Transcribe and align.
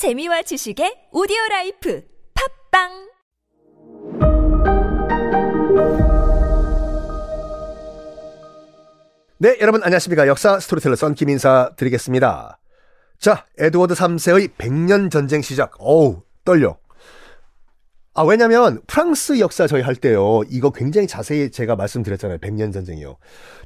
재미와 0.00 0.40
지식의 0.40 1.12
오디오 1.12 1.36
라이프 1.50 2.02
팟빵 2.32 2.88
네, 9.36 9.58
여러분 9.60 9.82
안녕하십니까. 9.82 10.26
역사 10.26 10.58
스토리텔러 10.58 10.96
썬킴 10.96 11.28
인사 11.28 11.72
드리겠습니다. 11.76 12.58
자, 13.18 13.44
에드워드 13.58 13.92
3세의 13.92 14.52
100년 14.56 15.10
전쟁 15.10 15.42
시작. 15.42 15.74
어우, 15.78 16.22
떨려. 16.46 16.78
아, 18.14 18.22
왜냐면 18.24 18.80
프랑스 18.88 19.38
역사 19.38 19.66
저희 19.68 19.82
할 19.82 19.94
때요. 19.94 20.42
이거 20.50 20.70
굉장히 20.70 21.06
자세히 21.06 21.50
제가 21.50 21.76
말씀드렸잖아요. 21.76 22.38
100년 22.38 22.72
전쟁이요. 22.72 23.16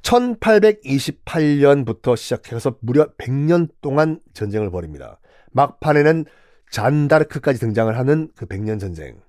1828년부터 0.03 2.15
시작해서 2.17 2.77
무려 2.81 3.07
100년 3.17 3.69
동안 3.81 4.21
전쟁을 4.35 4.71
벌입니다. 4.71 5.19
막판에는 5.53 6.27
잔다르크까지 6.71 7.59
등장을 7.59 7.96
하는 7.96 8.29
그 8.37 8.45
100년 8.46 8.79
전쟁. 8.79 9.21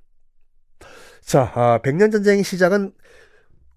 자, 1.21 1.49
아, 1.55 1.79
100년 1.81 2.11
전쟁의 2.11 2.43
시작은 2.43 2.91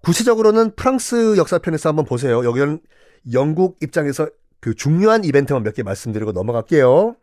구체적으로는 0.03 0.75
프랑스 0.75 1.37
역사편에서 1.37 1.89
한번 1.89 2.03
보세요. 2.05 2.43
여기는 2.43 2.81
영국 3.31 3.77
입장에서 3.81 4.29
그 4.59 4.75
중요한 4.75 5.23
이벤트만 5.23 5.63
몇 5.63 5.73
개 5.73 5.83
말씀드리고 5.83 6.33
넘어갈게요. 6.33 7.15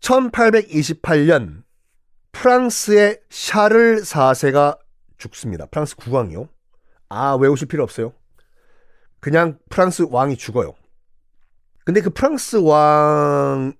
1828년 0.00 1.62
프랑스의 2.32 3.20
샤를 3.30 4.02
4세가 4.02 4.78
죽습니다. 5.18 5.66
프랑스 5.66 5.94
국왕이요. 5.96 6.48
아, 7.08 7.34
외우실 7.34 7.68
필요 7.68 7.82
없어요. 7.84 8.12
그냥 9.20 9.58
프랑스 9.68 10.06
왕이 10.10 10.36
죽어요. 10.36 10.74
근데 11.84 12.00
그 12.00 12.10
프랑스 12.10 12.56
왕의 12.56 13.76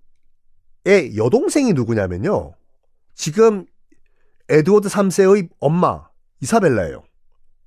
여동생이 1.16 1.72
누구냐면요. 1.72 2.54
지금 3.14 3.66
에드워드 4.48 4.88
3세의 4.88 5.48
엄마 5.58 6.08
이사벨라예요. 6.40 7.02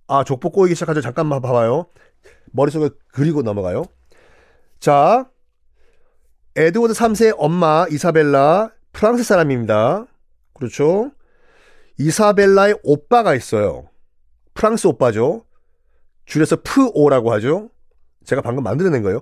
아, 0.08 0.24
족보 0.24 0.52
꼬이기 0.52 0.76
시작하죠. 0.76 1.02
잠깐만 1.02 1.42
봐봐요. 1.42 1.88
머릿속에 2.52 2.90
그리고 3.08 3.42
넘어가요. 3.42 3.86
자, 4.80 5.30
에드워드 6.56 6.94
3세의 6.94 7.36
엄마 7.38 7.86
이사벨라 7.90 8.72
프랑스 8.94 9.24
사람입니다. 9.24 10.06
그렇죠? 10.56 11.12
이사벨라의 12.00 12.80
오빠가 12.84 13.36
있어요. 13.36 13.90
프랑스 14.54 14.88
오빠죠. 14.88 15.46
줄여서 16.26 16.62
프오라고 16.64 17.32
하죠. 17.34 17.70
제가 18.26 18.42
방금 18.42 18.64
만들어낸 18.64 19.04
거예요. 19.04 19.22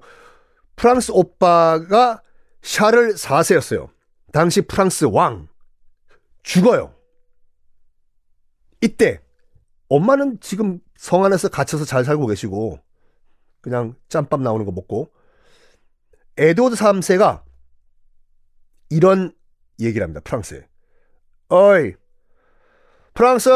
프랑스 0.76 1.12
오빠가 1.12 2.22
샤를 2.62 3.16
4세였어요. 3.16 3.90
당시 4.32 4.62
프랑스 4.62 5.06
왕. 5.06 5.48
죽어요. 6.44 6.96
이때 8.82 9.22
엄마는 9.90 10.40
지금 10.40 10.80
성 10.98 11.26
안에서 11.26 11.50
갇혀서 11.50 11.86
잘 11.86 12.04
살고 12.04 12.28
계시고 12.28 12.80
그냥 13.62 13.96
짬밥 14.10 14.42
나오는 14.42 14.66
거 14.66 14.72
먹고 14.72 15.12
에드워드 16.38 16.76
3세가 16.76 17.44
이런 18.90 19.34
얘기를 19.80 20.04
합니다. 20.04 20.22
프랑스에. 20.24 20.68
어이 21.50 21.94
프랑스 23.14 23.50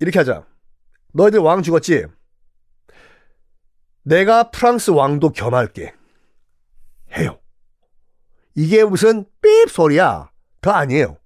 이렇게 0.00 0.18
하자. 0.18 0.46
너희들 1.12 1.40
왕 1.40 1.62
죽었지? 1.62 2.06
내가 4.02 4.50
프랑스 4.50 4.90
왕도 4.90 5.30
겸할게. 5.30 5.92
해요. 7.16 7.38
이게 8.54 8.84
무슨 8.84 9.24
삐입 9.42 9.70
소리야. 9.70 10.30
더 10.60 10.70
아니에요. 10.70 11.18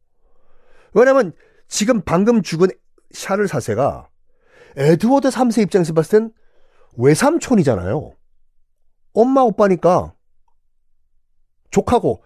왜냐면 0.95 1.33
지금 1.69 2.03
방금 2.03 2.43
죽은 2.43 2.69
샤를 3.13 3.49
사세가 3.49 4.09
에드워드 4.77 5.29
3세 5.29 5.63
입장에서 5.63 5.93
봤을 5.93 6.21
땐 6.21 6.33
외삼촌이잖아요. 6.97 8.15
엄마 9.15 9.43
오빠니까 9.43 10.15
족하고 11.71 12.23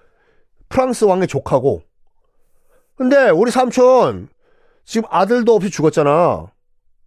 프랑스 0.69 1.05
왕의 1.05 1.29
족하고 1.29 1.83
근데 2.97 3.31
우리 3.31 3.51
삼촌 3.51 4.29
지금 4.85 5.09
아들도 5.11 5.55
없이 5.55 5.71
죽었잖아. 5.71 6.47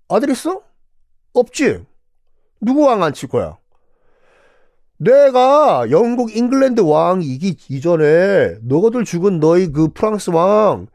아들 0.10 0.30
있어? 0.32 0.62
없지. 1.34 1.86
누구 2.62 2.82
왕 2.86 3.02
안 3.04 3.14
칠 3.14 3.30
거야? 3.30 3.58
내가 4.98 5.90
영국 5.92 6.36
잉글랜드 6.36 6.82
왕이기 6.82 7.58
이전에 7.70 8.58
너희들 8.64 9.06
죽은 9.06 9.40
너희 9.40 9.72
그 9.72 9.88
프랑스 9.94 10.30
왕에 10.30 10.86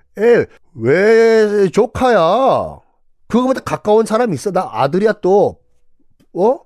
왜 0.75 1.69
조카야? 1.71 2.81
그거보다 3.29 3.61
가까운 3.61 4.05
사람이 4.05 4.35
있어. 4.35 4.53
나 4.53 4.69
아들이야 4.71 5.15
또. 5.23 5.59
어? 6.35 6.61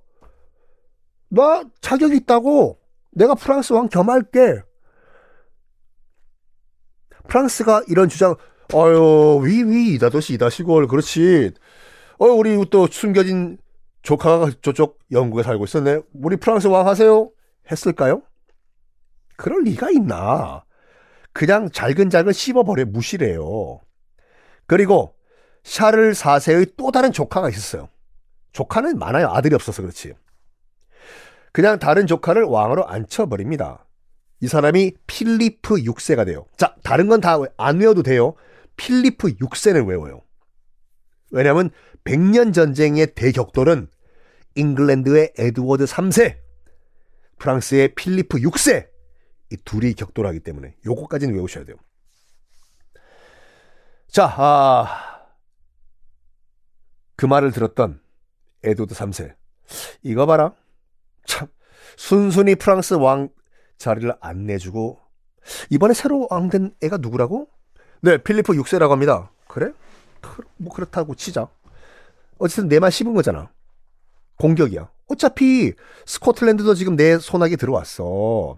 나 1.28 1.62
자격 1.81 2.12
있다고. 2.12 2.78
내가 3.12 3.34
프랑스 3.37 3.72
왕 3.72 3.88
겸할게. 3.88 4.61
프랑스가 7.28 7.83
이런 7.89 8.09
주장, 8.09 8.34
어유 8.75 9.43
위위 9.44 9.94
이다 9.94 10.11
도시 10.11 10.34
이다 10.34 10.50
시골 10.50 10.89
그렇지. 10.89 11.53
어 12.19 12.27
우리 12.27 12.59
또 12.71 12.89
숨겨진 12.89 13.59
조카가 14.03 14.50
저쪽 14.62 14.99
영국에 15.12 15.43
살고 15.43 15.65
있었네. 15.65 16.00
우리 16.15 16.37
프랑스 16.37 16.67
왕 16.67 16.88
하세요. 16.88 17.31
했을까요? 17.71 18.22
그럴 19.37 19.62
리가 19.62 19.91
있나. 19.91 20.65
그냥 21.33 21.71
잘근잘근 21.71 22.33
씹어버려 22.33 22.87
무시래요. 22.87 23.81
그리고 24.67 25.15
샤를 25.62 26.15
4세의 26.15 26.75
또 26.77 26.91
다른 26.91 27.12
조카가 27.12 27.49
있었어요. 27.50 27.88
조카는 28.53 28.99
많아요. 28.99 29.28
아들이 29.28 29.55
없어서 29.55 29.83
그렇지. 29.83 30.15
그냥 31.53 31.78
다른 31.78 32.06
조카를 32.06 32.44
왕으로 32.44 32.88
앉혀버립니다. 32.88 33.87
이 34.41 34.47
사람이 34.47 34.93
필리프 35.06 35.76
6세가 35.76 36.25
돼요. 36.26 36.47
자, 36.56 36.75
다른 36.82 37.09
건 37.09 37.21
다 37.21 37.38
안 37.56 37.78
외워도 37.81 38.03
돼요. 38.03 38.34
필리프 38.76 39.37
6세는 39.37 39.88
외워요. 39.88 40.21
왜냐하면 41.31 41.71
100년 42.04 42.54
전쟁의 42.54 43.15
대격돌은 43.15 43.88
잉글랜드의 44.54 45.32
에드워드 45.37 45.84
3세, 45.84 46.38
프랑스의 47.38 47.94
필리프 47.94 48.38
6세 48.38 48.88
이 49.50 49.56
둘이 49.65 49.94
격돌하기 49.94 50.41
때문에 50.41 50.75
요거까지는 50.87 51.34
외우셔야 51.34 51.65
돼요. 51.65 51.76
자, 54.09 54.25
아, 54.37 55.26
그 57.16 57.26
말을 57.26 57.53
들었던 57.53 58.00
에드워드 58.62 58.94
3세. 58.94 59.34
이거 60.03 60.26
봐라. 60.26 60.55
참, 61.26 61.49
순순히 61.97 62.55
프랑스 62.55 62.94
왕 62.94 63.28
자리를 63.78 64.12
안 64.21 64.44
내주고, 64.44 65.00
이번에 65.71 65.94
새로 65.94 66.27
왕된 66.31 66.75
애가 66.83 66.99
누구라고? 66.99 67.49
네, 68.03 68.19
필리프 68.19 68.53
6세라고 68.53 68.91
합니다. 68.91 69.31
그래? 69.49 69.72
뭐 70.56 70.72
그렇다고 70.75 71.15
치자. 71.15 71.49
어쨌든 72.38 72.69
내 72.69 72.78
말 72.81 72.93
씹은 72.93 73.15
거잖아. 73.15 73.50
공격이야. 74.37 74.88
어차피 75.09 75.72
스코틀랜드도 76.06 76.75
지금 76.75 76.97
내 76.97 77.19
손아귀 77.19 77.56
들어왔어. 77.56 78.56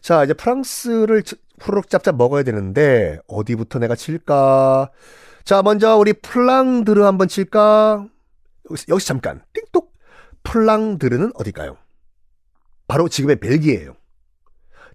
자, 0.00 0.24
이제 0.24 0.32
프랑스를 0.32 1.22
후루룩 1.60 1.90
짭짭 1.90 2.16
먹어야 2.16 2.42
되는데 2.44 3.18
어디부터 3.26 3.78
내가 3.80 3.94
칠까? 3.96 4.90
자, 5.44 5.62
먼저 5.62 5.96
우리 5.96 6.12
플랑드르 6.12 7.02
한번 7.02 7.28
칠까? 7.28 8.06
여기서 8.88 9.06
잠깐. 9.06 9.42
띵똑. 9.52 9.92
플랑드르는 10.44 11.32
어딜까요? 11.34 11.76
바로 12.86 13.08
지금의 13.08 13.36
벨기에예요. 13.36 13.96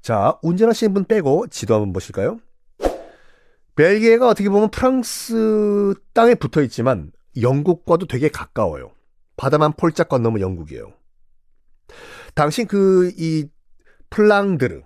자, 0.02 0.38
운전하시는 0.42 0.94
분 0.94 1.06
빼고 1.06 1.48
지도 1.48 1.76
한번 1.76 1.94
보실까요? 1.94 2.40
벨기에가 3.76 4.28
어떻게 4.28 4.50
보면 4.50 4.70
프랑스 4.72 5.94
땅에 6.14 6.36
붙어 6.36 6.62
있지만 6.64 7.12
영국과도 7.40 8.06
되게 8.08 8.30
가까워요. 8.30 8.92
바다만 9.38 9.74
폴짝 9.74 10.10
건너면 10.10 10.42
영국이에요. 10.42 10.92
당시 12.36 12.66
그 12.66 13.12
이 13.18 13.48
플랑드르 14.10 14.82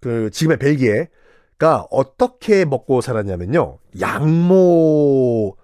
그 0.00 0.30
지금의 0.30 0.58
벨기에가 0.58 1.86
어떻게 1.90 2.64
먹고 2.64 3.00
살았냐면요. 3.00 3.78
양모 4.00 5.56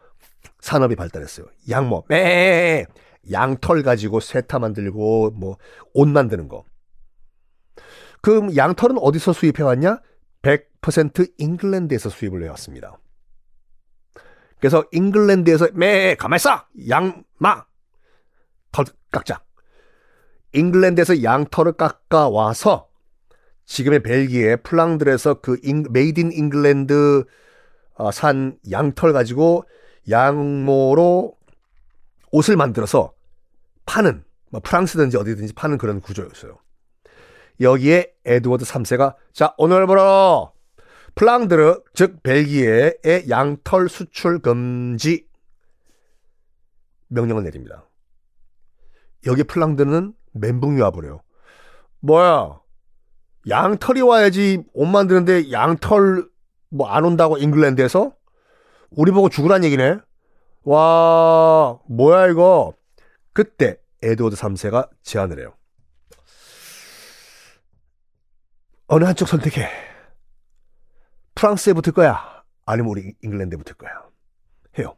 산업이 0.61 0.95
발달했어요. 0.97 1.47
양모. 1.71 2.05
매 2.09 2.85
양털 3.31 3.83
가지고 3.83 4.21
쇠타 4.21 4.59
만들고 4.59 5.31
뭐 5.31 5.57
옷 5.95 6.09
만드는 6.09 6.49
거. 6.49 6.65
그 8.21 8.55
양털은 8.55 8.99
어디서 8.99 9.33
수입해 9.33 9.63
왔냐? 9.63 10.01
100% 10.43 11.33
잉글랜드에서 11.39 12.11
수입을 12.11 12.43
해왔습니다. 12.45 12.99
그래서 14.59 14.85
잉글랜드에서 14.93 15.69
매 15.73 16.15
가만 16.15 16.37
있어 16.37 16.65
양마 16.89 17.65
털 18.73 18.85
깎자. 19.11 19.43
잉글랜드에서 20.53 21.23
양털을 21.23 21.73
깎아 21.73 22.29
와서 22.29 22.89
지금의 23.65 24.03
벨기에 24.03 24.57
플랑드르에서 24.57 25.35
그 25.35 25.59
잉, 25.63 25.85
made 25.91 26.21
in 26.21 26.33
England 26.33 27.25
어, 27.95 28.11
산 28.11 28.59
양털 28.71 29.13
가지고 29.13 29.65
양모로 30.09 31.37
옷을 32.33 32.57
만들어서 32.57 33.13
파는 33.87 34.25
뭐 34.51 34.61
프랑스든지 34.63 35.17
어디든지 35.17 35.53
파는 35.55 35.79
그런 35.79 36.01
구조였어요. 36.01 36.59
여기에 37.61 38.13
에드워드 38.25 38.65
3세가 38.65 39.17
자 39.33 39.55
오늘부로 39.59 40.53
플랑드르 41.15 41.83
즉 41.95 42.23
벨기에의 42.23 43.29
양털 43.29 43.89
수출 43.89 44.41
금지 44.41 45.27
명령을 47.09 47.43
내립니다. 47.45 47.87
여기 49.27 49.43
플랑드르는 49.43 50.15
멘붕이 50.33 50.81
와버려요. 50.81 51.23
뭐야 52.01 52.61
양털이 53.49 54.01
와야지 54.01 54.65
옷 54.73 54.87
만드는데 54.87 55.51
양털 55.53 56.29
뭐 56.71 56.89
안 56.89 57.05
온다고 57.05 57.37
잉글랜드에서 57.37 58.15
우리 58.91 59.13
보고 59.13 59.29
죽으란 59.29 59.65
얘기네. 59.65 59.99
와 60.63 61.79
뭐야 61.89 62.29
이거 62.29 62.75
그때 63.33 63.77
에드워드 64.03 64.37
3세가 64.37 64.89
제안을 65.03 65.41
해요. 65.41 65.55
어느 68.93 69.05
한쪽 69.05 69.29
선택해. 69.29 69.69
프랑스에 71.37 71.75
붙을 71.75 71.95
거야. 71.95 72.43
아니면 72.67 72.91
우리 72.91 73.15
잉글랜드에 73.23 73.57
붙을 73.57 73.77
거야. 73.77 73.93
해요. 74.79 74.97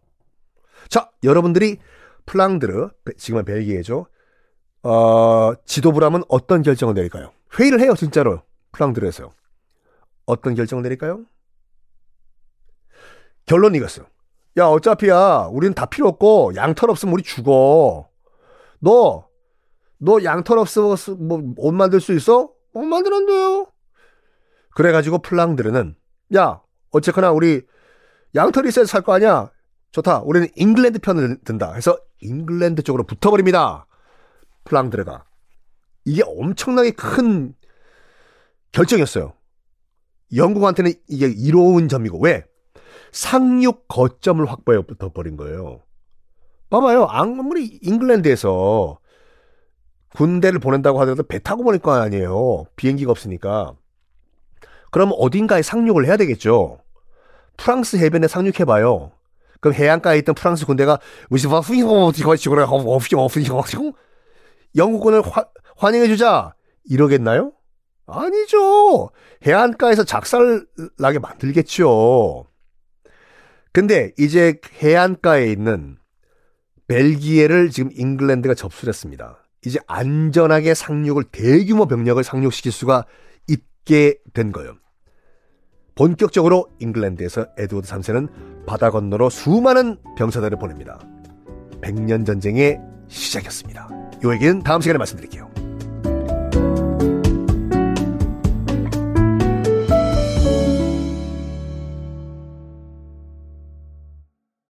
자, 0.88 1.10
여러분들이 1.22 1.78
플랑드르, 2.24 2.88
지금은 3.18 3.44
벨기에죠. 3.44 4.06
어, 4.82 5.52
지도부라면 5.66 6.24
어떤 6.28 6.62
결정을 6.62 6.94
내릴까요? 6.94 7.32
회의를 7.58 7.80
해요, 7.80 7.94
진짜로. 7.94 8.42
플랑드르에서. 8.72 9.30
어떤 10.24 10.54
결정을 10.54 10.82
내릴까요? 10.82 11.26
결론이 13.44 13.76
이겼어. 13.76 14.06
야, 14.56 14.68
어차피야, 14.68 15.48
우리는 15.52 15.74
다 15.74 15.84
필요 15.84 16.08
없고, 16.08 16.52
양털 16.56 16.88
없으면 16.88 17.12
우리 17.12 17.22
죽어. 17.22 18.08
너, 18.78 19.28
너 19.98 20.24
양털 20.24 20.56
없으면 20.58 20.96
뭐, 21.28 21.42
옷 21.58 21.72
만들 21.72 22.00
수 22.00 22.14
있어? 22.14 22.50
못 22.72 22.84
만드는데요. 22.84 23.71
그래가지고 24.74 25.18
플랑드르는, 25.18 25.94
야, 26.36 26.60
어쨌거나 26.90 27.30
우리 27.32 27.62
양털이 28.34 28.68
있어야 28.68 28.84
살거 28.84 29.12
아니야? 29.14 29.50
좋다. 29.90 30.20
우리는 30.20 30.48
잉글랜드 30.56 31.00
편을 31.00 31.40
든다. 31.44 31.74
해서 31.74 31.98
잉글랜드 32.20 32.82
쪽으로 32.82 33.04
붙어버립니다. 33.04 33.86
플랑드르가. 34.64 35.24
이게 36.04 36.22
엄청나게 36.24 36.92
큰 36.92 37.54
결정이었어요. 38.72 39.34
영국한테는 40.34 40.94
이게 41.08 41.26
이로운 41.26 41.88
점이고, 41.88 42.18
왜? 42.20 42.44
상륙 43.12 43.86
거점을 43.88 44.44
확보해 44.46 44.80
버린 45.12 45.36
거예요. 45.36 45.82
봐봐요. 46.70 47.04
아무리 47.04 47.78
잉글랜드에서 47.82 48.98
군대를 50.16 50.58
보낸다고 50.58 50.98
하더라도 51.00 51.22
배 51.22 51.38
타고 51.38 51.62
보낼 51.64 51.80
거 51.80 51.92
아니에요. 51.92 52.64
비행기가 52.76 53.10
없으니까. 53.10 53.76
그럼 54.92 55.10
어딘가에 55.18 55.62
상륙을 55.62 56.06
해야 56.06 56.16
되겠죠. 56.16 56.78
프랑스 57.56 57.96
해변에 57.96 58.28
상륙해봐요. 58.28 59.10
그럼 59.60 59.74
해안가에 59.74 60.18
있던 60.18 60.34
프랑스 60.34 60.66
군대가 60.66 60.98
영국군을 64.76 65.22
환영해주자 65.76 66.54
이러겠나요? 66.84 67.52
아니죠. 68.06 69.10
해안가에서 69.46 70.04
작살 70.04 70.66
나게 70.98 71.18
만들겠죠. 71.18 72.46
근데 73.72 74.12
이제 74.18 74.60
해안가에 74.82 75.50
있는 75.50 75.96
벨기에를 76.86 77.70
지금 77.70 77.90
잉글랜드가 77.94 78.54
접수를 78.54 78.90
했습니다. 78.90 79.38
이제 79.64 79.78
안전하게 79.86 80.74
상륙을 80.74 81.24
대규모 81.24 81.86
병력을 81.86 82.22
상륙시킬 82.22 82.72
수가 82.72 83.06
있게 83.48 84.18
된 84.34 84.52
거예요. 84.52 84.81
본격적으로 85.94 86.68
잉글랜드에서 86.78 87.46
에드워드 87.58 87.88
3세는 87.88 88.28
바다 88.66 88.90
건너로 88.90 89.30
수많은 89.30 89.98
병사들을 90.16 90.58
보냅니다. 90.58 90.98
백년 91.80 92.24
전쟁의 92.24 92.80
시작이었습니다. 93.08 93.88
이 94.24 94.28
얘기는 94.32 94.62
다음 94.62 94.80
시간에 94.80 94.98
말씀드릴게요. 94.98 95.51